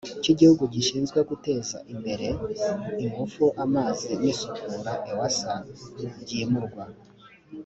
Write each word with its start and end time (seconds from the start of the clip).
cy 0.23 0.29
igihugu 0.33 0.63
gishinzwe 0.73 1.19
guteza 1.29 1.77
imbere 1.93 2.27
ingufu 3.03 3.43
amazi 3.63 4.07
n 4.21 4.21
isukura 4.31 4.93
ewsa 5.11 5.53
byimurwa 6.21 6.83